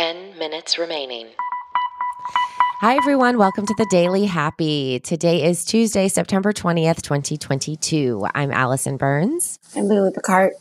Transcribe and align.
10 0.00 0.38
minutes 0.38 0.78
remaining. 0.78 1.26
Hi, 2.80 2.96
everyone. 2.96 3.36
Welcome 3.36 3.66
to 3.66 3.74
the 3.76 3.86
Daily 3.90 4.24
Happy. 4.24 4.98
Today 5.00 5.44
is 5.44 5.62
Tuesday, 5.62 6.08
September 6.08 6.54
20th, 6.54 7.02
2022. 7.02 8.26
I'm 8.34 8.50
Allison 8.50 8.96
Burns. 8.96 9.58
I'm 9.76 9.84
Lulu 9.84 10.10
Picard. 10.12 10.52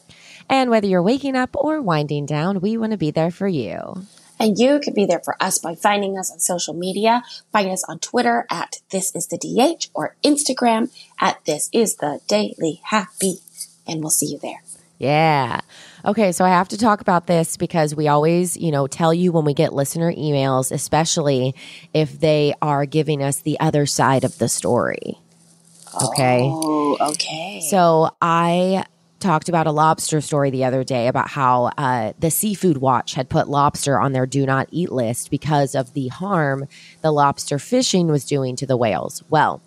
And 0.50 0.70
whether 0.70 0.88
you're 0.88 1.02
waking 1.02 1.38
up 1.38 1.56
or 1.56 1.82
winding 1.82 2.26
down, 2.26 2.60
we 2.60 2.76
want 2.76 2.92
to 2.92 2.98
be 2.98 3.12
there 3.12 3.32
for 3.32 3.48
you. 3.48 4.04
And 4.38 4.58
you 4.58 4.82
can 4.82 4.94
be 4.94 5.06
there 5.06 5.22
for 5.24 5.42
us 5.42 5.58
by 5.58 5.74
finding 5.74 6.18
us 6.18 6.30
on 6.30 6.40
social 6.40 6.74
media. 6.74 7.24
Find 7.54 7.70
us 7.70 7.86
on 7.88 8.00
Twitter 8.00 8.46
at 8.52 8.82
This 8.92 9.16
Is 9.16 9.28
The 9.28 9.38
DH 9.38 9.88
or 9.94 10.18
Instagram 10.22 10.92
at 11.22 11.46
This 11.46 11.70
Is 11.72 11.96
The 11.96 12.20
Daily 12.28 12.82
Happy. 12.84 13.36
And 13.88 14.02
we'll 14.02 14.10
see 14.10 14.26
you 14.26 14.38
there. 14.38 14.64
Yeah. 14.98 15.62
Okay, 16.06 16.32
so 16.32 16.46
I 16.46 16.50
have 16.50 16.70
to 16.70 16.78
talk 16.78 17.02
about 17.02 17.28
this 17.28 17.58
because 17.58 17.94
we 17.94 18.08
always, 18.08 18.56
you 18.56 18.72
know, 18.72 18.88
tell 18.88 19.14
you 19.14 19.32
when 19.32 19.46
we 19.46 19.54
get 19.54 19.74
listener 19.74 20.12
emails, 20.14 20.72
especially 20.72 21.56
if 21.94 22.20
they 22.20 22.54
are 22.62 22.86
giving 22.86 23.22
us 23.22 23.42
the 23.42 23.60
other 23.60 23.86
side 23.86 24.24
of 24.24 24.38
the 24.38 24.48
story. 24.48 25.20
Okay. 26.04 26.42
Oh, 26.44 26.98
okay. 27.02 27.62
So 27.70 28.12
I 28.22 28.86
talked 29.20 29.50
about 29.50 29.68
a 29.68 29.72
lobster 29.72 30.22
story 30.22 30.50
the 30.50 30.64
other 30.64 30.84
day 30.84 31.08
about 31.08 31.30
how 31.30 31.72
uh, 31.78 32.14
the 32.20 32.32
Seafood 32.32 32.78
Watch 32.78 33.14
had 33.14 33.30
put 33.30 33.50
lobster 33.50 34.00
on 34.00 34.14
their 34.14 34.26
do 34.26 34.46
not 34.46 34.70
eat 34.72 34.92
list 34.92 35.30
because 35.30 35.76
of 35.76 35.94
the 35.94 36.08
harm 36.08 36.68
the 37.02 37.12
lobster 37.12 37.60
fishing 37.60 38.08
was 38.08 38.24
doing 38.26 38.56
to 38.56 38.66
the 38.66 38.78
whales. 38.78 39.24
Well, 39.30 39.62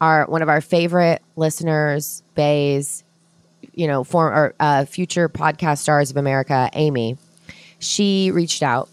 our 0.00 0.26
one 0.26 0.42
of 0.42 0.48
our 0.48 0.60
favorite 0.60 1.22
listeners, 1.36 2.22
Bays, 2.34 3.04
you 3.74 3.86
know, 3.86 4.04
former 4.04 4.30
or 4.32 4.54
uh, 4.60 4.84
future 4.84 5.28
podcast 5.28 5.78
stars 5.78 6.10
of 6.10 6.16
America, 6.16 6.70
Amy, 6.74 7.16
she 7.78 8.30
reached 8.30 8.62
out 8.62 8.88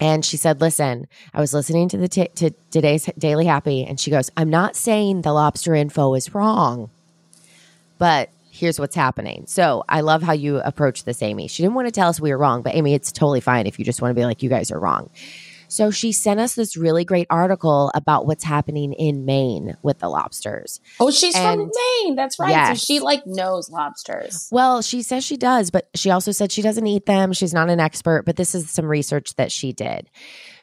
and 0.00 0.24
she 0.24 0.36
said, 0.36 0.60
"Listen, 0.60 1.06
I 1.32 1.40
was 1.40 1.54
listening 1.54 1.88
to 1.90 1.96
the 1.96 2.08
t- 2.08 2.28
to 2.36 2.50
today's 2.70 3.08
Daily 3.18 3.46
Happy, 3.46 3.84
and 3.84 3.98
she 3.98 4.10
goes, 4.10 4.30
I'm 4.36 4.50
not 4.50 4.76
saying 4.76 5.22
the 5.22 5.32
lobster 5.32 5.74
info 5.74 6.14
is 6.14 6.34
wrong." 6.34 6.90
But 7.98 8.28
here's 8.50 8.78
what's 8.80 8.94
happening. 8.96 9.44
So 9.46 9.84
I 9.88 10.00
love 10.00 10.22
how 10.22 10.32
you 10.32 10.58
approach 10.58 11.04
this, 11.04 11.22
Amy. 11.22 11.48
She 11.48 11.62
didn't 11.62 11.74
want 11.74 11.88
to 11.88 11.92
tell 11.92 12.08
us 12.08 12.20
we 12.20 12.30
were 12.30 12.38
wrong, 12.38 12.62
but 12.62 12.74
Amy, 12.74 12.94
it's 12.94 13.12
totally 13.12 13.40
fine 13.40 13.66
if 13.66 13.78
you 13.78 13.84
just 13.84 14.02
want 14.02 14.10
to 14.14 14.20
be 14.20 14.24
like, 14.24 14.42
you 14.42 14.48
guys 14.48 14.70
are 14.70 14.78
wrong. 14.78 15.10
So 15.68 15.90
she 15.90 16.12
sent 16.12 16.40
us 16.40 16.54
this 16.54 16.76
really 16.76 17.04
great 17.04 17.26
article 17.30 17.90
about 17.94 18.26
what's 18.26 18.44
happening 18.44 18.92
in 18.92 19.24
Maine 19.24 19.76
with 19.82 19.98
the 19.98 20.08
lobsters. 20.08 20.80
Oh, 21.00 21.10
she's 21.10 21.34
And- 21.34 21.60
from 21.60 21.70
Maine. 22.04 22.14
That's 22.16 22.38
right. 22.38 22.50
Yes. 22.50 22.80
So 22.80 22.84
she 22.84 23.00
like 23.00 23.26
knows 23.26 23.70
lobsters. 23.70 24.48
Well, 24.50 24.82
she 24.82 25.02
says 25.02 25.24
she 25.24 25.36
does, 25.36 25.70
but 25.70 25.88
she 25.94 26.10
also 26.10 26.32
said 26.32 26.52
she 26.52 26.62
doesn't 26.62 26.86
eat 26.86 27.06
them. 27.06 27.32
She's 27.32 27.54
not 27.54 27.70
an 27.70 27.80
expert, 27.80 28.24
but 28.24 28.36
this 28.36 28.54
is 28.54 28.70
some 28.70 28.86
research 28.86 29.34
that 29.36 29.52
she 29.52 29.72
did. 29.72 30.10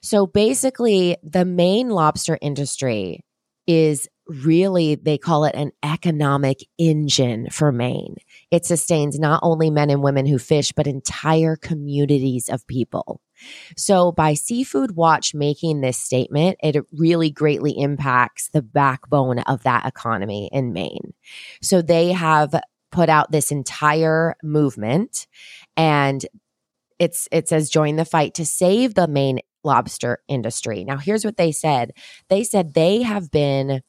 So 0.02 0.26
basically, 0.26 1.18
the 1.24 1.46
Maine 1.46 1.90
lobster 1.90 2.38
industry 2.42 3.24
is 3.68 4.08
really, 4.28 4.96
they 4.96 5.18
call 5.18 5.46
it 5.46 5.56
an 5.56 5.72
economic 5.84 6.66
engine 6.78 7.50
for 7.50 7.72
Maine. 7.72 8.16
It 8.52 8.66
sustains 8.66 9.20
not 9.20 9.42
only 9.44 9.70
men 9.70 9.90
and 9.90 10.02
women 10.02 10.26
who 10.26 10.38
fish, 10.38 10.72
but 10.72 10.88
entire 10.88 11.56
communities 11.56 12.50
of 12.50 12.66
people. 12.68 13.22
So 13.76 14.12
by 14.12 14.34
Seafood 14.34 14.96
Watch 14.96 15.34
making 15.34 15.82
this 15.82 15.98
statement, 15.98 16.58
it 16.64 16.86
really 16.94 17.30
greatly 17.30 17.72
impacts 17.78 18.50
the 18.50 18.62
backbone 18.62 19.40
of 19.40 19.64
that 19.64 19.86
economy 19.86 20.50
in 20.54 20.72
Maine. 20.72 21.14
So 21.62 21.82
they 21.82 22.14
have 22.14 22.56
put 22.92 23.10
out 23.10 23.32
this 23.32 23.52
entire 23.52 24.36
movement 24.44 25.28
and 25.76 26.26
it's 27.00 27.28
it 27.32 27.50
says 27.50 27.70
join 27.70 27.96
the 27.96 28.06
fight 28.06 28.36
to 28.36 28.46
save 28.46 28.94
the 28.94 29.08
Maine 29.08 29.40
lobster 29.64 30.20
industry. 30.28 30.84
Now 30.84 30.98
here's 30.98 31.26
what 31.26 31.38
they 31.38 31.52
said. 31.52 31.92
They 32.30 32.44
said 32.44 32.74
they 32.74 33.02
have 33.02 33.32
been 33.32 33.82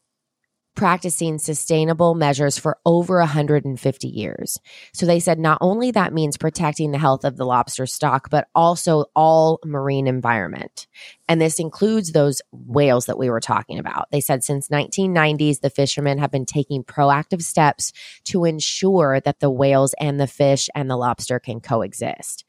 practicing 0.75 1.39
sustainable 1.39 2.15
measures 2.15 2.59
for 2.59 2.79
over 2.85 3.19
150 3.19 4.09
years. 4.09 4.59
So 4.93 5.07
they 5.07 5.21
said 5.21 5.39
not 5.39 5.59
only 5.61 5.93
that 5.93 6.13
means 6.13 6.37
protecting 6.37 6.91
the 6.91 6.99
health 6.99 7.25
of 7.25 7.37
the 7.37 7.47
lobster 7.47 7.87
stock, 7.87 8.29
but 8.29 8.49
also 8.55 9.07
all 9.15 9.61
marine 9.65 10.07
environment. 10.07 10.87
And 11.29 11.41
this 11.41 11.61
includes 11.61 12.13
those 12.13 12.43
whales 12.51 13.07
that 13.07 13.19
we 13.19 13.31
were 13.31 13.41
talking 13.41 13.79
about. 13.79 14.11
They 14.11 14.21
said 14.21 14.43
since 14.43 14.69
1990s, 14.69 15.61
the 15.61 15.71
fishermen 15.71 16.19
have 16.19 16.33
been 16.33 16.47
taking 16.47 16.83
proactive 16.83 17.43
steps 17.43 17.93
to 18.25 18.45
ensure 18.45 19.21
that 19.21 19.41
the 19.41 19.51
whales 19.51 19.95
and 20.01 20.19
the 20.19 20.27
fish 20.27 20.69
and 20.75 20.91
the 20.91 20.97
lobster 20.97 21.39
can 21.39 21.61
coexist. 21.61 22.45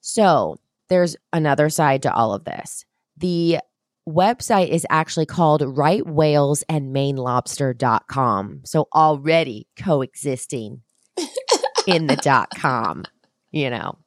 So 0.00 0.58
there's 0.90 1.16
another 1.32 1.70
side 1.70 2.02
to 2.02 2.12
all 2.12 2.34
of 2.34 2.44
this. 2.44 2.84
The 3.16 3.60
website 4.08 4.68
is 4.68 4.86
actually 4.90 5.26
called 5.26 5.62
right 5.64 6.06
whales 6.06 6.62
and 6.68 6.94
mainelobster.com. 6.94 8.62
So 8.64 8.88
already 8.94 9.68
coexisting 9.78 10.82
in 11.86 12.06
the 12.06 12.16
dot 12.16 12.50
com, 12.56 13.04
you 13.52 13.70
know. 13.70 13.98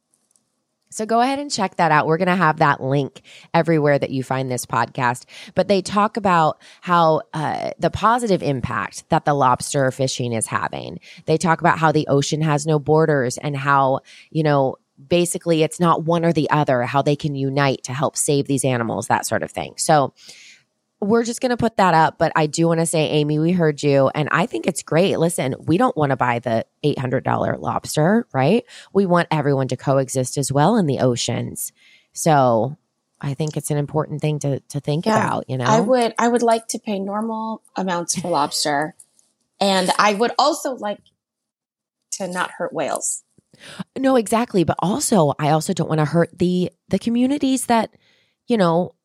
So 0.93 1.07
go 1.07 1.21
ahead 1.21 1.39
and 1.39 1.49
check 1.49 1.77
that 1.77 1.91
out. 1.91 2.05
We're 2.05 2.17
going 2.17 2.27
to 2.27 2.35
have 2.35 2.57
that 2.57 2.79
link 2.79 3.23
everywhere 3.51 3.97
that 3.97 4.11
you 4.11 4.23
find 4.23 4.51
this 4.51 4.65
podcast. 4.67 5.25
But 5.55 5.67
they 5.67 5.81
talk 5.81 6.17
about 6.17 6.61
how 6.81 7.21
uh, 7.33 7.71
the 7.79 7.89
positive 7.89 8.43
impact 8.43 9.09
that 9.09 9.25
the 9.25 9.33
lobster 9.33 9.89
fishing 9.89 10.33
is 10.33 10.45
having. 10.45 10.99
They 11.25 11.37
talk 11.37 11.61
about 11.61 11.79
how 11.79 11.91
the 11.91 12.07
ocean 12.09 12.41
has 12.41 12.67
no 12.67 12.77
borders 12.77 13.39
and 13.39 13.57
how, 13.57 14.01
you 14.29 14.43
know, 14.43 14.75
basically 15.07 15.63
it's 15.63 15.79
not 15.79 16.03
one 16.03 16.23
or 16.25 16.33
the 16.33 16.49
other, 16.49 16.83
how 16.83 17.01
they 17.01 17.15
can 17.15 17.35
unite 17.35 17.83
to 17.83 17.93
help 17.93 18.15
save 18.17 18.47
these 18.47 18.63
animals, 18.65 19.07
that 19.07 19.25
sort 19.25 19.43
of 19.43 19.51
thing. 19.51 19.73
So 19.77 20.13
we're 21.01 21.23
just 21.23 21.41
going 21.41 21.49
to 21.49 21.57
put 21.57 21.77
that 21.77 21.93
up. 21.93 22.17
But 22.17 22.31
I 22.35 22.45
do 22.47 22.67
want 22.67 22.79
to 22.79 22.85
say, 22.85 23.09
Amy, 23.09 23.37
we 23.39 23.51
heard 23.51 23.83
you, 23.83 24.09
and 24.15 24.29
I 24.31 24.45
think 24.45 24.67
it's 24.67 24.83
great. 24.83 25.17
Listen, 25.19 25.55
we 25.59 25.77
don't 25.77 25.97
want 25.97 26.11
to 26.11 26.15
buy 26.15 26.39
the 26.39 26.65
$800 26.85 27.59
lobster, 27.59 28.25
right? 28.33 28.63
We 28.93 29.05
want 29.05 29.27
everyone 29.31 29.67
to 29.69 29.77
coexist 29.77 30.37
as 30.37 30.51
well 30.51 30.77
in 30.77 30.85
the 30.85 30.99
oceans. 30.99 31.73
So 32.13 32.77
I 33.19 33.33
think 33.33 33.57
it's 33.57 33.71
an 33.71 33.77
important 33.77 34.21
thing 34.21 34.39
to, 34.39 34.59
to 34.61 34.79
think 34.79 35.05
Yeah. 35.05 35.17
about, 35.25 35.49
you 35.49 35.57
know? 35.57 35.65
I 35.65 35.79
would 35.81 36.13
I 36.17 36.27
would 36.27 36.43
like 36.43 36.67
to 36.69 36.79
pay 36.79 36.99
normal 36.99 37.61
amounts 37.75 38.19
for 38.19 38.29
lobster. 38.29 38.95
and 39.59 39.89
I 39.97 40.13
would 40.13 40.31
also 40.37 40.75
like 40.75 40.99
to 42.11 42.27
not 42.27 42.51
hurt 42.51 42.73
whales. 42.73 43.23
No, 43.97 44.15
exactly. 44.15 44.63
But 44.63 44.77
also, 44.79 45.33
I 45.39 45.49
also 45.49 45.73
don't 45.73 45.89
want 45.89 45.99
to 45.99 46.05
hurt 46.05 46.37
the 46.37 46.71
the 46.89 46.99
communities 46.99 47.65
that, 47.67 47.95
you 48.47 48.57
know, 48.57 48.95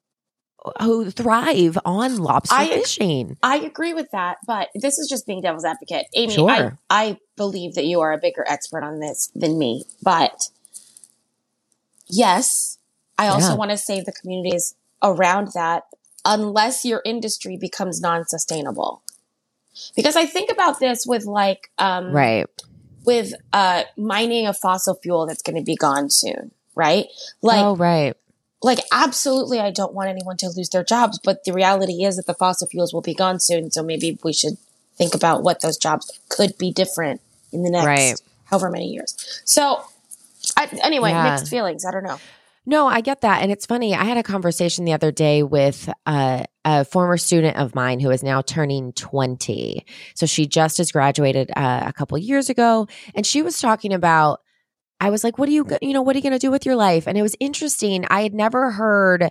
who 0.83 1.11
thrive 1.11 1.79
on 1.85 2.17
lobster 2.19 2.55
I- 2.57 2.69
fishing. 2.69 3.37
I 3.43 3.59
agree 3.59 3.95
with 3.95 4.11
that, 4.13 4.39
but 4.47 4.69
this 4.75 4.99
is 4.99 5.09
just 5.09 5.27
being 5.27 5.41
devil's 5.41 5.65
advocate. 5.65 6.07
Amy, 6.15 6.37
I, 6.39 6.73
I 6.91 7.19
believe 7.37 7.75
that 7.75 7.85
you 7.87 8.01
are 8.01 8.13
a 8.13 8.19
bigger 8.19 8.45
expert 8.49 8.83
on 8.83 8.99
this 8.99 9.31
than 9.35 9.59
me, 9.59 9.85
but 10.03 10.49
yes, 12.09 12.79
I 13.17 13.29
also 13.29 13.51
Yeah. 13.53 13.55
want 13.57 13.71
to 13.71 13.77
save 13.77 14.05
the 14.05 14.13
communities 14.13 14.75
around 15.03 15.49
that 15.55 15.85
unless 16.25 16.85
your 16.85 17.03
industry 17.05 17.57
becomes 17.57 18.01
non-sustainable. 18.01 19.03
Because 19.95 20.17
I 20.17 20.27
think 20.27 20.51
about 20.51 20.81
this 20.81 21.07
with 21.07 21.25
like 21.25 21.71
um 21.79 22.11
Right. 22.13 22.47
With 23.09 23.33
uh 23.53 23.83
mining 23.97 24.47
a 24.47 24.53
fossil 24.53 24.95
fuel 25.03 25.27
that's 25.27 25.43
going 25.43 25.57
to 25.57 25.65
be 25.73 25.77
gone 25.77 26.11
soon, 26.11 26.51
right? 26.75 27.07
Like 27.43 27.65
oh, 27.65 27.75
right. 27.77 28.15
like 28.63 28.81
absolutely 28.93 29.59
I 29.61 29.71
don't 29.71 29.95
want 29.95 30.11
anyone 30.11 30.37
to 30.39 30.49
lose 30.57 30.69
their 30.69 30.85
jobs, 30.85 31.19
but 31.29 31.45
the 31.45 31.53
reality 31.53 32.05
is 32.09 32.17
that 32.17 32.27
the 32.27 32.35
fossil 32.35 32.69
fuels 32.69 32.93
will 32.93 33.07
be 33.13 33.15
gone 33.15 33.41
soon, 33.41 33.71
so 33.71 33.83
maybe 33.83 34.19
we 34.23 34.33
should 34.33 34.57
think 34.99 35.15
about 35.15 35.43
what 35.43 35.63
those 35.63 35.79
jobs 35.79 36.05
could 36.29 36.53
be 36.59 36.71
different 36.71 37.21
in 37.53 37.63
the 37.63 37.71
next 37.71 37.87
Right. 37.87 38.15
however 38.51 38.69
many 38.71 38.89
years. 38.95 39.11
So 39.45 39.83
I, 40.57 40.69
anyway, 40.83 41.11
Yeah. 41.11 41.31
mixed 41.31 41.49
feelings. 41.49 41.85
I 41.85 41.91
don't 41.91 42.05
know. 42.05 42.19
No, 42.69 42.87
I 42.87 43.01
get 43.01 43.23
that. 43.23 43.41
And 43.41 43.51
it's 43.51 43.65
funny. 43.65 43.95
I 43.95 44.05
had 44.05 44.19
a 44.19 44.23
conversation 44.23 44.85
the 44.85 44.93
other 44.93 45.11
day 45.11 45.43
with 45.43 45.89
a 46.05 46.45
former 46.85 47.17
student 47.17 47.57
of 47.57 47.75
mine 47.75 47.99
who 47.99 48.11
is 48.11 48.23
now 48.23 48.43
turning 48.43 48.93
20. 48.93 49.87
So 50.15 50.27
she 50.27 50.47
just 50.47 50.77
has 50.77 50.93
graduated 50.93 51.51
uh, 51.57 51.85
a 51.87 51.95
couple 51.95 52.19
years 52.19 52.51
ago. 52.51 52.87
And 53.15 53.25
she 53.25 53.41
was 53.41 53.59
talking 53.59 53.95
about, 53.95 54.41
I 55.01 55.09
was 55.09 55.25
like, 55.25 55.39
what 55.39 55.49
are 55.49 55.53
you, 55.53 55.67
you 55.81 55.95
know, 55.95 56.03
what 56.03 56.15
are 56.15 56.19
you 56.19 56.23
going 56.23 56.35
to 56.35 56.39
do 56.39 56.51
with 56.51 56.67
your 56.67 56.77
life? 56.77 57.09
And 57.09 57.17
it 57.17 57.23
was 57.23 57.35
interesting. 57.41 58.05
I 58.11 58.21
had 58.21 58.35
never 58.35 58.71
heard 58.71 59.31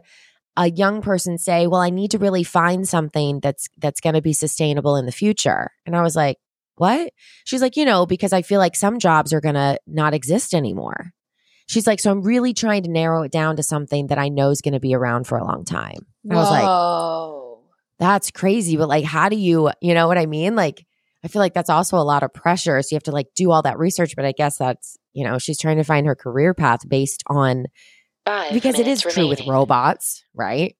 a 0.55 0.71
young 0.71 1.03
person 1.03 1.37
say, 1.37 1.67
well, 1.67 1.81
I 1.81 1.91
need 1.91 2.09
to 2.11 2.17
really 2.17 2.43
find 2.43 2.87
something 2.87 3.39
that's, 3.39 3.69
that's 3.77 4.01
going 4.01 4.15
to 4.15 4.21
be 4.23 4.33
sustainable 4.33 4.95
in 4.95 5.05
the 5.05 5.11
future. 5.11 5.69
And 5.85 5.95
I 5.95 6.01
was 6.01 6.15
like, 6.15 6.37
what? 6.77 7.13
She's 7.43 7.61
like, 7.61 7.77
you 7.77 7.85
know, 7.85 8.07
because 8.07 8.33
I 8.33 8.41
feel 8.41 8.57
like 8.57 8.75
some 8.75 8.97
jobs 8.97 9.31
are 9.31 9.41
going 9.41 9.53
to 9.53 9.77
not 9.85 10.15
exist 10.15 10.55
anymore. 10.55 11.13
She's 11.67 11.85
like, 11.85 11.99
so 11.99 12.11
I'm 12.11 12.21
really 12.21 12.53
trying 12.53 12.83
to 12.83 12.89
narrow 12.89 13.23
it 13.23 13.31
down 13.31 13.57
to 13.57 13.63
something 13.63 14.07
that 14.07 14.17
I 14.17 14.29
know 14.29 14.49
is 14.51 14.61
going 14.61 14.73
to 14.73 14.79
be 14.79 14.95
around 14.95 15.27
for 15.27 15.37
a 15.37 15.43
long 15.43 15.65
time. 15.65 16.05
And 16.23 16.33
I 16.33 16.35
was 16.37 16.49
like, 16.49 16.63
Whoa. 16.63 17.59
that's 17.99 18.31
crazy. 18.31 18.77
But 18.77 18.87
like, 18.89 19.03
how 19.03 19.29
do 19.29 19.35
you, 19.35 19.71
you 19.81 19.93
know 19.93 20.07
what 20.07 20.17
I 20.17 20.25
mean? 20.27 20.55
Like, 20.55 20.85
I 21.23 21.27
feel 21.27 21.41
like 21.41 21.53
that's 21.53 21.69
also 21.69 21.97
a 21.97 22.03
lot 22.03 22.23
of 22.23 22.33
pressure. 22.33 22.81
So 22.81 22.87
you 22.91 22.95
have 22.95 23.03
to 23.03 23.11
like 23.11 23.27
do 23.35 23.51
all 23.51 23.61
that 23.63 23.77
research. 23.77 24.15
But 24.15 24.23
I 24.25 24.31
guess 24.31 24.57
that's, 24.57 24.97
you 25.13 25.25
know, 25.25 25.39
she's 25.39 25.59
trying 25.59 25.77
to 25.77 25.83
find 25.83 26.07
her 26.07 26.15
career 26.15 26.53
path 26.53 26.87
based 26.87 27.23
on 27.27 27.65
Five 28.25 28.53
because 28.53 28.79
it 28.79 28.87
is 28.87 29.03
minutes 29.03 29.15
true 29.15 29.27
with 29.27 29.45
robots, 29.47 30.23
right? 30.33 30.75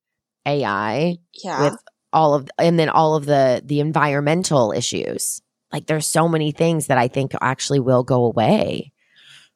AI 0.46 1.18
Yeah. 1.44 1.64
with 1.64 1.78
all 2.14 2.34
of 2.34 2.50
and 2.58 2.80
then 2.80 2.88
all 2.90 3.16
of 3.16 3.26
the 3.26 3.62
the 3.66 3.80
environmental 3.82 4.72
issues. 4.72 5.42
Like 5.74 5.88
there's 5.88 6.08
so 6.08 6.30
many 6.30 6.52
things 6.52 6.88
that 6.88 6.98
I 6.98 7.10
think 7.10 7.34
actually 7.42 7.80
will 7.82 8.04
go 8.04 8.26
away. 8.26 8.94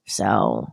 So 0.07 0.67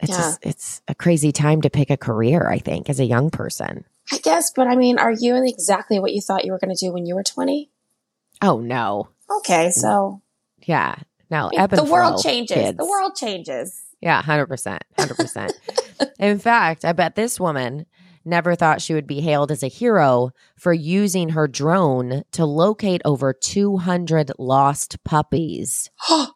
it's 0.00 0.10
Yeah. 0.10 0.16
just, 0.16 0.38
it's 0.42 0.82
a 0.88 0.94
crazy 0.94 1.32
time 1.32 1.62
to 1.62 1.70
pick 1.70 1.90
a 1.90 1.96
career, 1.96 2.48
I 2.48 2.58
think, 2.58 2.88
as 2.90 3.00
a 3.00 3.04
young 3.04 3.30
person. 3.30 3.84
I 4.12 4.18
guess, 4.18 4.50
but 4.54 4.66
I 4.68 4.76
mean, 4.76 4.98
are 4.98 5.10
you 5.12 5.34
exactly 5.44 5.98
what 5.98 6.12
you 6.12 6.20
thought 6.20 6.44
you 6.44 6.52
were 6.52 6.58
going 6.58 6.74
to 6.74 6.78
do 6.86 6.92
when 6.92 7.06
you 7.06 7.14
were 7.14 7.24
20? 7.24 7.70
Oh 8.42 8.60
no. 8.60 9.08
Okay, 9.38 9.70
so 9.70 10.20
Yeah. 10.66 10.96
No, 11.28 11.50
I 11.56 11.62
mean, 11.62 11.68
the 11.70 11.84
world 11.84 12.22
flow, 12.22 12.30
changes. 12.30 12.56
kids. 12.56 12.78
The 12.78 12.86
world 12.86 13.16
changes. 13.16 13.82
Yeah, 14.00 14.22
100%. 14.22 14.78
100%. 14.96 15.52
In 16.20 16.38
fact, 16.38 16.84
I 16.84 16.92
bet 16.92 17.16
this 17.16 17.40
woman 17.40 17.86
never 18.24 18.54
thought 18.54 18.80
she 18.80 18.94
would 18.94 19.06
be 19.08 19.20
hailed 19.20 19.50
as 19.50 19.62
a 19.64 19.68
hero 19.68 20.30
for 20.56 20.72
using 20.72 21.30
her 21.30 21.48
drone 21.48 22.22
to 22.32 22.44
locate 22.44 23.00
over 23.04 23.32
200 23.32 24.30
lost 24.38 25.02
puppies. 25.04 25.90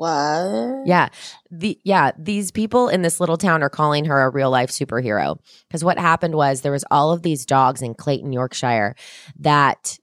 what? 0.00 0.86
Yeah. 0.86 1.10
The 1.50 1.78
yeah, 1.84 2.12
these 2.18 2.50
people 2.50 2.88
in 2.88 3.02
this 3.02 3.20
little 3.20 3.36
town 3.36 3.62
are 3.62 3.68
calling 3.68 4.06
her 4.06 4.22
a 4.22 4.30
real 4.30 4.48
life 4.48 4.70
superhero 4.70 5.36
because 5.68 5.84
what 5.84 5.98
happened 5.98 6.34
was 6.34 6.62
there 6.62 6.72
was 6.72 6.86
all 6.90 7.12
of 7.12 7.20
these 7.20 7.44
dogs 7.44 7.82
in 7.82 7.92
Clayton, 7.92 8.32
Yorkshire 8.32 8.96
that 9.40 9.98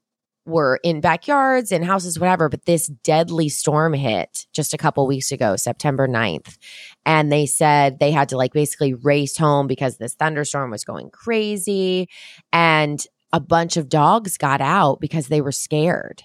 were 0.46 0.78
in 0.84 1.00
backyards 1.00 1.72
and 1.72 1.84
houses 1.84 2.16
whatever, 2.16 2.48
but 2.48 2.64
this 2.64 2.86
deadly 2.86 3.48
storm 3.48 3.92
hit 3.92 4.46
just 4.52 4.72
a 4.72 4.78
couple 4.78 5.04
weeks 5.04 5.32
ago, 5.32 5.56
September 5.56 6.06
9th. 6.06 6.58
And 7.04 7.32
they 7.32 7.44
said 7.44 7.98
they 7.98 8.12
had 8.12 8.28
to 8.28 8.36
like 8.36 8.52
basically 8.52 8.94
race 8.94 9.36
home 9.36 9.66
because 9.66 9.98
this 9.98 10.14
thunderstorm 10.14 10.70
was 10.70 10.84
going 10.84 11.10
crazy 11.10 12.08
and 12.52 13.04
a 13.32 13.40
bunch 13.40 13.76
of 13.76 13.88
dogs 13.88 14.38
got 14.38 14.60
out 14.60 15.00
because 15.00 15.26
they 15.26 15.40
were 15.40 15.50
scared 15.50 16.22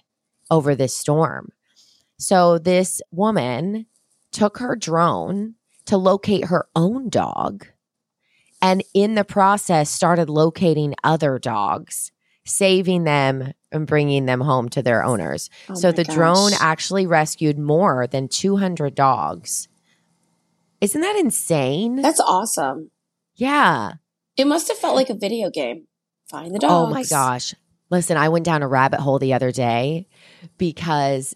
over 0.52 0.76
this 0.76 0.96
storm. 0.96 1.50
So 2.24 2.58
this 2.58 3.02
woman 3.12 3.86
took 4.32 4.60
her 4.60 4.78
drone 4.78 5.56
to 5.88 5.98
locate 5.98 6.46
her 6.46 6.68
own 6.74 7.10
dog 7.10 7.68
and 8.62 8.82
in 8.94 9.16
the 9.16 9.26
process 9.26 9.90
started 9.90 10.30
locating 10.30 10.96
other 11.04 11.38
dogs, 11.38 12.14
saving 12.46 13.04
them 13.04 13.52
and 13.74 13.86
bringing 13.86 14.26
them 14.26 14.40
home 14.40 14.70
to 14.70 14.82
their 14.82 15.04
owners. 15.04 15.50
Oh 15.68 15.74
so 15.74 15.92
the 15.92 16.06
drone 16.06 16.52
actually 16.62 17.06
rescued 17.06 17.60
more 17.60 18.08
than 18.08 18.30
200 18.30 18.96
dogs. 18.96 19.68
Isn't 20.80 21.02
that 21.02 21.18
insane? 21.18 21.98
That's 21.98 22.22
awesome. 22.22 22.92
yeah. 23.36 23.96
It 24.38 24.48
must 24.48 24.70
have 24.70 24.78
felt 24.78 24.96
like 24.96 25.10
a 25.10 25.14
video 25.14 25.50
game. 25.50 25.88
Find 26.28 26.56
the 26.56 26.60
dogs. 26.60 26.74
Oh 26.74 26.90
my 26.90 27.04
gosh. 27.04 27.54
Listen, 27.90 28.16
I 28.16 28.30
went 28.30 28.46
down 28.46 28.64
a 28.64 28.68
rabbit 28.68 29.02
hole 29.02 29.20
the 29.20 29.34
other 29.34 29.52
day 29.52 30.08
because 30.58 31.36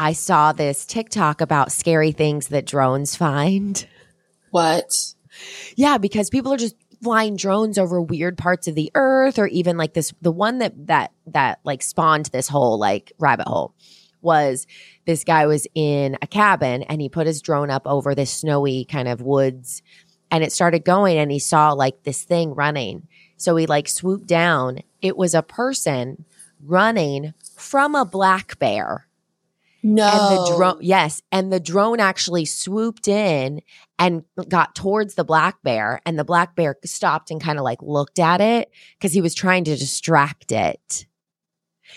I 0.00 0.12
saw 0.12 0.52
this 0.52 0.86
TikTok 0.86 1.40
about 1.40 1.72
scary 1.72 2.12
things 2.12 2.48
that 2.48 2.66
drones 2.66 3.16
find. 3.16 3.84
What? 4.52 4.94
Yeah, 5.74 5.98
because 5.98 6.30
people 6.30 6.52
are 6.52 6.56
just 6.56 6.76
flying 7.02 7.34
drones 7.34 7.78
over 7.78 8.00
weird 8.00 8.38
parts 8.38 8.68
of 8.68 8.76
the 8.76 8.92
earth 8.94 9.40
or 9.40 9.48
even 9.48 9.76
like 9.76 9.94
this 9.94 10.14
the 10.22 10.30
one 10.30 10.58
that 10.58 10.86
that 10.86 11.10
that 11.26 11.58
like 11.64 11.82
spawned 11.82 12.26
this 12.26 12.46
whole 12.46 12.78
like 12.78 13.12
rabbit 13.18 13.48
hole 13.48 13.74
was 14.20 14.68
this 15.04 15.24
guy 15.24 15.46
was 15.46 15.66
in 15.74 16.16
a 16.22 16.28
cabin 16.28 16.84
and 16.84 17.00
he 17.00 17.08
put 17.08 17.26
his 17.26 17.42
drone 17.42 17.68
up 17.68 17.82
over 17.84 18.14
this 18.14 18.30
snowy 18.30 18.84
kind 18.84 19.08
of 19.08 19.20
woods 19.20 19.82
and 20.30 20.44
it 20.44 20.52
started 20.52 20.84
going 20.84 21.18
and 21.18 21.32
he 21.32 21.40
saw 21.40 21.72
like 21.72 22.04
this 22.04 22.22
thing 22.22 22.54
running. 22.54 23.08
So 23.36 23.56
he 23.56 23.66
like 23.66 23.88
swooped 23.88 24.28
down. 24.28 24.78
It 25.02 25.16
was 25.16 25.34
a 25.34 25.42
person 25.42 26.24
running 26.64 27.34
from 27.56 27.96
a 27.96 28.04
black 28.04 28.60
bear. 28.60 29.07
No. 29.82 30.06
And 30.06 30.36
the 30.36 30.56
drone, 30.56 30.78
yes, 30.80 31.22
and 31.30 31.52
the 31.52 31.60
drone 31.60 32.00
actually 32.00 32.44
swooped 32.44 33.06
in 33.06 33.62
and 33.98 34.24
got 34.48 34.74
towards 34.74 35.14
the 35.14 35.24
black 35.24 35.62
bear, 35.62 36.00
and 36.04 36.18
the 36.18 36.24
black 36.24 36.56
bear 36.56 36.76
stopped 36.84 37.30
and 37.30 37.40
kind 37.40 37.58
of 37.58 37.64
like 37.64 37.80
looked 37.80 38.18
at 38.18 38.40
it 38.40 38.70
because 38.98 39.12
he 39.12 39.20
was 39.20 39.34
trying 39.34 39.64
to 39.64 39.76
distract 39.76 40.50
it. 40.52 41.06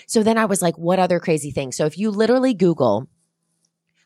So 0.07 0.23
then 0.23 0.37
I 0.37 0.45
was 0.45 0.61
like, 0.61 0.77
what 0.77 0.99
other 0.99 1.19
crazy 1.19 1.51
things? 1.51 1.75
So 1.75 1.85
if 1.85 1.97
you 1.97 2.11
literally 2.11 2.53
Google 2.53 3.07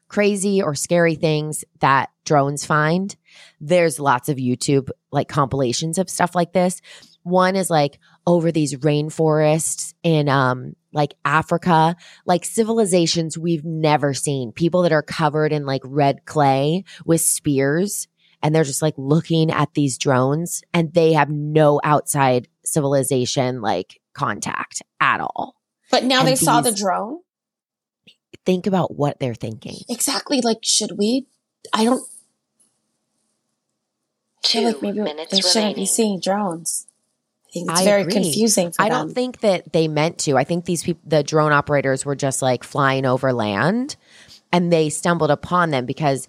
crazy 0.08 0.62
or 0.62 0.76
scary 0.76 1.16
things 1.16 1.64
that 1.80 2.10
drones 2.26 2.66
find, 2.66 3.16
there's 3.60 4.00
lots 4.00 4.30
of 4.30 4.38
YouTube 4.38 4.90
like 5.12 5.28
compilations 5.28 5.98
of 5.98 6.10
stuff 6.10 6.36
like 6.36 6.54
this. 6.54 6.82
One 7.24 7.56
is 7.56 7.70
like 7.70 8.00
over 8.28 8.52
these 8.52 8.76
rainforests 8.76 9.94
in 10.04 10.30
um 10.30 10.76
like 10.96 11.14
Africa, 11.26 11.96
like 12.26 12.46
civilizations 12.46 13.38
we've 13.38 13.66
never 13.66 14.14
seen. 14.14 14.52
People 14.52 14.82
that 14.84 14.94
are 14.94 15.04
covered 15.04 15.52
in 15.52 15.66
like 15.66 15.82
red 15.84 16.26
clay 16.26 16.86
with 17.06 17.22
spears 17.22 18.08
and 18.42 18.56
they're 18.56 18.64
just 18.64 18.82
like 18.82 18.96
looking 18.98 19.52
at 19.52 19.74
these 19.74 19.98
drones 19.98 20.64
and 20.74 20.94
they 20.94 21.14
have 21.14 21.30
no 21.30 21.80
outside 21.84 22.48
civilization 22.64 23.62
like 23.62 24.00
contact 24.14 24.82
at 25.00 25.20
all. 25.20 25.56
but 25.92 26.04
now 26.04 26.20
and 26.20 26.28
they 26.28 26.36
saw 26.36 26.62
the 26.62 26.72
drone? 26.72 27.20
Think 28.46 28.68
about 28.68 28.96
what 28.96 29.20
they're 29.20 29.34
thinking. 29.36 29.78
Exactly. 29.90 30.42
Like, 30.42 30.60
should 30.64 30.98
we? 30.98 31.26
I 31.74 31.84
don't 31.84 32.08
Two 34.44 34.60
feel 34.60 34.68
like 34.68 34.82
maybe 34.82 35.02
minutes 35.02 35.32
they 35.32 35.42
shouldn't 35.42 35.76
be 35.76 35.88
seeing 35.88 36.20
drones. 36.20 36.86
I 37.56 37.60
think 37.60 37.72
it's 37.72 37.82
I 37.82 37.86
very 37.86 38.02
agree. 38.02 38.14
confusing 38.14 38.72
for 38.72 38.82
I 38.82 38.90
them. 38.90 39.08
don't 39.08 39.14
think 39.14 39.40
that 39.40 39.72
they 39.72 39.88
meant 39.88 40.18
to. 40.20 40.38
I 40.38 40.44
think 40.44 40.66
these 40.66 40.84
people, 40.84 41.02
the 41.06 41.24
drone 41.24 41.54
operators, 41.54 42.06
were 42.06 42.16
just 42.16 42.42
like 42.42 42.64
flying 42.64 43.06
over 43.06 43.32
land, 43.32 43.96
and 44.52 44.74
they 44.74 44.90
stumbled 44.90 45.32
upon 45.32 45.72
them 45.72 45.86
because 45.86 46.28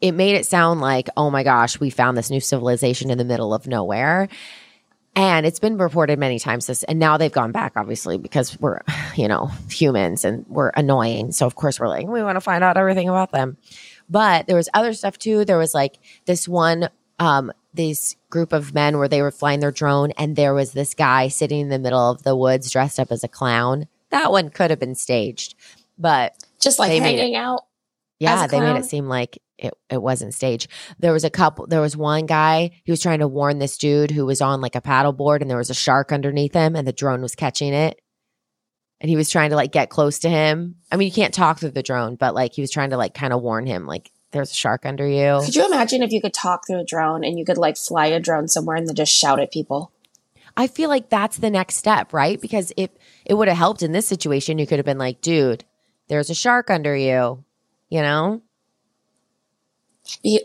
it 0.00 0.12
made 0.12 0.36
it 0.36 0.46
sound 0.46 0.80
like, 0.80 1.08
oh 1.16 1.30
my 1.30 1.42
gosh, 1.42 1.80
we 1.80 1.90
found 1.90 2.16
this 2.16 2.30
new 2.30 2.40
civilization 2.40 3.10
in 3.10 3.18
the 3.18 3.24
middle 3.24 3.52
of 3.52 3.66
nowhere. 3.66 4.28
And 5.16 5.46
it's 5.46 5.60
been 5.60 5.78
reported 5.78 6.18
many 6.18 6.38
times 6.38 6.66
this, 6.66 6.82
and 6.82 6.98
now 6.98 7.16
they've 7.16 7.32
gone 7.32 7.52
back, 7.52 7.72
obviously, 7.76 8.18
because 8.18 8.58
we're, 8.60 8.80
you 9.16 9.28
know, 9.28 9.46
humans 9.70 10.24
and 10.24 10.44
we're 10.48 10.70
annoying. 10.70 11.32
So 11.32 11.46
of 11.46 11.54
course 11.54 11.80
we're 11.80 11.88
like, 11.88 12.06
we 12.06 12.22
want 12.22 12.36
to 12.36 12.40
find 12.40 12.62
out 12.62 12.76
everything 12.76 13.08
about 13.08 13.32
them. 13.32 13.56
But 14.08 14.46
there 14.46 14.56
was 14.56 14.68
other 14.74 14.92
stuff 14.92 15.18
too. 15.18 15.44
There 15.44 15.58
was 15.58 15.74
like 15.74 15.98
this 16.26 16.46
one, 16.46 16.88
um, 17.18 17.52
this 17.72 18.16
group 18.30 18.52
of 18.52 18.74
men 18.74 18.98
where 18.98 19.08
they 19.08 19.22
were 19.22 19.30
flying 19.30 19.60
their 19.60 19.70
drone, 19.72 20.10
and 20.12 20.36
there 20.36 20.54
was 20.54 20.72
this 20.72 20.94
guy 20.94 21.28
sitting 21.28 21.60
in 21.60 21.68
the 21.68 21.78
middle 21.78 22.10
of 22.10 22.22
the 22.22 22.36
woods 22.36 22.70
dressed 22.70 22.98
up 23.00 23.10
as 23.10 23.24
a 23.24 23.28
clown. 23.28 23.86
That 24.10 24.30
one 24.30 24.50
could 24.50 24.70
have 24.70 24.78
been 24.80 24.94
staged, 24.94 25.54
but 25.98 26.34
Just 26.60 26.78
like 26.78 26.90
hanging 27.00 27.34
out. 27.36 27.62
yeah, 28.20 28.46
they 28.46 28.60
made 28.60 28.76
it 28.78 28.84
seem 28.84 29.08
like 29.08 29.38
it, 29.58 29.74
it 29.90 30.02
wasn't 30.02 30.34
staged. 30.34 30.68
There 30.98 31.12
was 31.12 31.24
a 31.24 31.30
couple, 31.30 31.66
there 31.66 31.80
was 31.80 31.96
one 31.96 32.26
guy, 32.26 32.70
he 32.84 32.92
was 32.92 33.00
trying 33.00 33.20
to 33.20 33.28
warn 33.28 33.58
this 33.58 33.78
dude 33.78 34.10
who 34.10 34.26
was 34.26 34.40
on 34.40 34.60
like 34.60 34.74
a 34.76 34.80
paddleboard 34.80 35.40
and 35.40 35.50
there 35.50 35.58
was 35.58 35.70
a 35.70 35.74
shark 35.74 36.12
underneath 36.12 36.54
him 36.54 36.74
and 36.76 36.86
the 36.86 36.92
drone 36.92 37.22
was 37.22 37.34
catching 37.34 37.72
it. 37.72 38.00
And 39.00 39.10
he 39.10 39.16
was 39.16 39.30
trying 39.30 39.50
to 39.50 39.56
like 39.56 39.70
get 39.72 39.90
close 39.90 40.20
to 40.20 40.28
him. 40.28 40.76
I 40.90 40.96
mean, 40.96 41.06
you 41.06 41.12
can't 41.12 41.34
talk 41.34 41.58
through 41.58 41.70
the 41.70 41.82
drone, 41.82 42.16
but 42.16 42.34
like 42.34 42.52
he 42.54 42.62
was 42.62 42.70
trying 42.70 42.90
to 42.90 42.96
like 42.96 43.14
kind 43.14 43.32
of 43.32 43.42
warn 43.42 43.66
him, 43.66 43.86
like, 43.86 44.10
there's 44.34 44.50
a 44.50 44.54
shark 44.54 44.84
under 44.84 45.06
you. 45.06 45.40
Could 45.42 45.54
you 45.56 45.64
imagine 45.66 46.02
if 46.02 46.12
you 46.12 46.20
could 46.20 46.34
talk 46.34 46.66
through 46.66 46.80
a 46.80 46.84
drone 46.84 47.24
and 47.24 47.38
you 47.38 47.44
could 47.46 47.56
like 47.56 47.76
fly 47.78 48.06
a 48.06 48.20
drone 48.20 48.48
somewhere 48.48 48.76
and 48.76 48.86
then 48.86 48.94
just 48.94 49.12
shout 49.12 49.40
at 49.40 49.50
people? 49.50 49.90
I 50.56 50.66
feel 50.66 50.88
like 50.88 51.08
that's 51.08 51.38
the 51.38 51.50
next 51.50 51.76
step, 51.76 52.12
right? 52.12 52.40
Because 52.40 52.72
if 52.76 52.90
it 53.24 53.34
would 53.34 53.48
have 53.48 53.56
helped 53.56 53.82
in 53.82 53.92
this 53.92 54.06
situation, 54.06 54.58
you 54.58 54.66
could 54.66 54.78
have 54.78 54.86
been 54.86 54.98
like, 54.98 55.20
dude, 55.20 55.64
there's 56.08 56.30
a 56.30 56.34
shark 56.34 56.70
under 56.70 56.94
you, 56.94 57.42
you 57.88 58.02
know? 58.02 58.42
Be, 60.22 60.42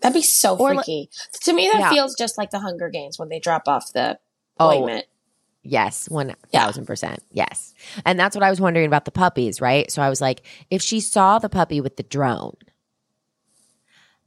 that'd 0.00 0.14
be 0.14 0.22
so 0.22 0.56
Or 0.56 0.74
freaky. 0.74 1.10
to 1.42 1.52
me, 1.52 1.68
that 1.72 1.80
Yeah. 1.80 1.90
feels 1.90 2.14
just 2.16 2.38
like 2.38 2.50
the 2.50 2.60
Hunger 2.60 2.88
Games 2.88 3.18
when 3.18 3.28
they 3.28 3.40
drop 3.40 3.66
off 3.66 3.92
the 3.92 4.18
Oh, 4.60 4.68
ointment. 4.70 5.06
Yes, 5.62 6.08
one 6.08 6.34
thousand 6.52 6.86
percent. 6.86 7.22
Yes. 7.30 7.74
And 8.06 8.18
that's 8.18 8.34
what 8.36 8.42
I 8.42 8.50
was 8.50 8.60
wondering 8.60 8.86
about 8.86 9.04
the 9.04 9.10
puppies, 9.10 9.60
right? 9.60 9.90
So 9.90 10.00
I 10.00 10.08
was 10.08 10.20
like, 10.20 10.42
if 10.70 10.80
she 10.82 11.00
saw 11.00 11.38
the 11.38 11.48
puppy 11.48 11.80
with 11.80 11.96
the 11.96 12.04
drone, 12.04 12.56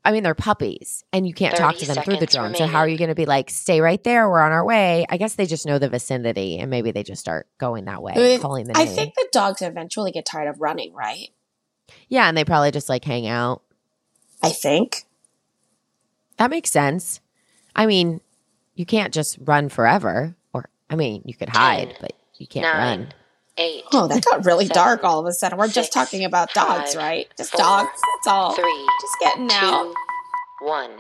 I 0.04 0.12
mean, 0.12 0.24
they're 0.24 0.36
puppies 0.36 1.04
and 1.14 1.28
you 1.28 1.34
can't 1.34 1.56
talk 1.56 1.78
to 1.78 1.86
them 1.86 2.04
through 2.04 2.18
the 2.18 2.26
drone. 2.26 2.56
So 2.56 2.66
how 2.66 2.80
are 2.80 2.88
you 2.88 2.98
going 2.98 3.10
to 3.10 3.16
be 3.16 3.26
like, 3.26 3.50
stay 3.50 3.82
right 3.82 4.04
there? 4.04 4.28
We're 4.30 4.42
on 4.42 4.52
our 4.52 4.66
way. 4.66 5.06
I 5.10 5.18
guess 5.18 5.36
they 5.36 5.46
just 5.46 5.66
know 5.66 5.78
the 5.80 5.90
vicinity 5.90 6.58
and 6.58 6.70
maybe 6.72 6.92
they 6.92 7.04
just 7.04 7.22
start 7.22 7.48
going 7.60 7.86
that 7.86 8.02
way, 8.02 8.14
I 8.16 8.18
mean, 8.18 8.40
calling 8.42 8.66
the 8.66 8.78
I 8.78 8.86
name. 8.86 8.96
think 8.96 9.14
the 9.16 9.28
dogs 9.32 9.62
eventually 9.62 10.12
get 10.12 10.26
tired 10.26 10.48
of 10.48 10.60
running, 10.60 10.94
right? 10.94 11.30
yeah. 12.08 12.28
And 12.28 12.36
they 12.36 12.44
probably 12.46 12.72
just 12.72 12.90
like 12.90 13.06
hang 13.06 13.28
out. 13.28 13.62
I 14.42 14.50
think. 14.50 15.06
That 16.38 16.50
makes 16.50 16.72
sense. 16.72 17.20
I 17.76 17.86
mean, 17.86 18.22
you 18.74 18.86
can't 18.86 19.14
just 19.14 19.38
run 19.40 19.70
forever. 19.70 20.36
Or, 20.92 20.94
I 20.94 20.98
mean, 20.98 21.22
you 21.26 21.34
could 21.34 21.50
hide, 21.50 21.90
Ten, 21.90 21.98
but 22.02 22.14
you 22.38 22.48
can't 22.48 22.64
Nine, 22.64 23.00
run. 23.00 23.14
Oh, 23.94 24.08
that 24.08 24.24
got 24.26 24.46
really 24.46 24.66
Seven, 24.66 24.76
dark 24.76 25.04
all 25.04 25.20
of 25.20 25.26
a 25.26 25.34
sudden. 25.34 25.58
We're 25.58 25.68
just 25.68 25.94
talking 25.94 26.26
about 26.26 26.54
dogs, 26.54 26.94
five, 26.94 27.04
right? 27.04 27.28
Just 27.38 27.52
four, 27.52 27.60
dogs. 27.60 27.90
That's 27.92 28.28
all. 28.28 28.54
three, 28.54 28.88
Just 29.02 29.16
getting 29.22 29.50
out. 29.52 29.94
two, 29.94 30.66
one. 30.68 30.92